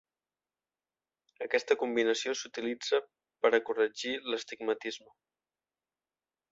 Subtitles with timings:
[1.47, 3.03] Aquesta combinació s'utilitza
[3.45, 5.17] per a corregir l'astigmatisme.